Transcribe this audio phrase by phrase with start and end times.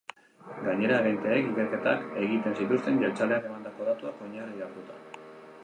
[0.67, 4.99] Gainera, agenteek ikerketak egiten zituzten, jeltzaleak emandako datuak oinarri hartuta.